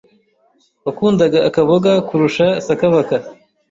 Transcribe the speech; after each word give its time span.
wakundaga 0.85 1.39
akaboga 1.49 1.91
kurusha 2.07 2.45
sakabaka. 2.65 3.15